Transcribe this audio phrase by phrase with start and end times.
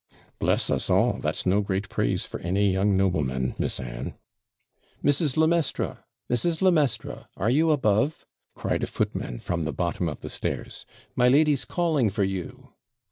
[0.39, 1.19] 'Bless us all!
[1.21, 3.53] that's no great praise for any young nobleman.
[3.59, 4.15] Miss Anne.'
[5.03, 5.37] 'Mrs.
[5.37, 5.99] le Maistre!
[6.27, 6.59] Mrs.
[6.63, 7.27] le Maistre!
[7.37, 8.25] are you above?'
[8.55, 12.69] cried a footman from the bottom of the stairs; 'my lady's calling for you.'